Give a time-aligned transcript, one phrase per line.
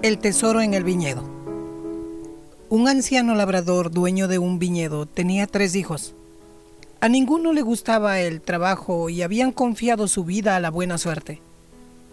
[0.00, 1.24] El tesoro en el viñedo.
[2.68, 6.14] Un anciano labrador dueño de un viñedo tenía tres hijos.
[7.00, 11.42] A ninguno le gustaba el trabajo y habían confiado su vida a la buena suerte.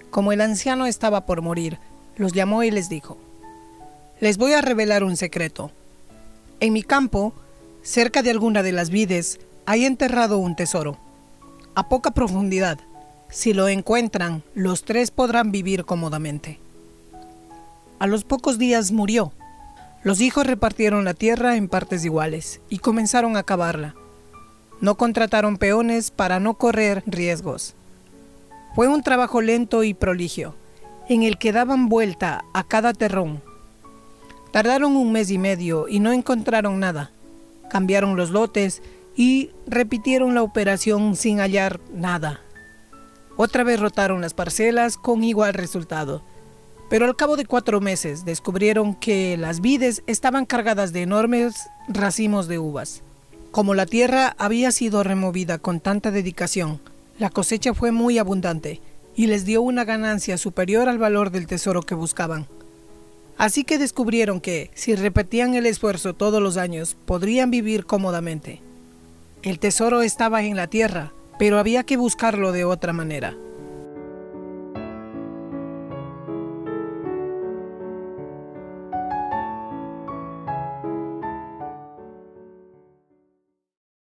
[0.09, 1.77] Como el anciano estaba por morir,
[2.17, 3.20] los llamó y les dijo,
[4.20, 5.70] Les voy a revelar un secreto.
[6.61, 7.33] En mi campo,
[7.83, 10.97] cerca de alguna de las vides, hay enterrado un tesoro.
[11.75, 12.79] A poca profundidad.
[13.29, 16.64] Si lo encuentran, los tres podrán vivir cómodamente.
[17.98, 19.31] A los pocos días murió.
[20.03, 23.95] Los hijos repartieron la tierra en partes iguales y comenzaron a cavarla.
[24.81, 27.73] No contrataron peones para no correr riesgos.
[28.76, 30.55] Fue un trabajo lento y proligio,
[31.08, 33.41] en el que daban vuelta a cada terrón.
[34.52, 37.12] Tardaron un mes y medio y no encontraron nada.
[37.70, 38.81] Cambiaron los lotes
[39.16, 42.41] y repitieron la operación sin hallar nada.
[43.38, 46.22] Otra vez rotaron las parcelas con igual resultado
[46.89, 51.55] pero al cabo de cuatro meses descubrieron que las vides estaban cargadas de enormes
[51.88, 53.02] racimos de uvas.
[53.52, 56.80] Como la tierra había sido removida con tanta dedicación,
[57.17, 58.81] la cosecha fue muy abundante
[59.16, 62.47] y les dio una ganancia superior al valor del tesoro que buscaban.
[63.38, 68.61] Así que descubrieron que, si repetían el esfuerzo todos los años, podrían vivir cómodamente.
[69.41, 73.36] El tesoro estaba en la tierra, pero había que buscarlo de otra manera.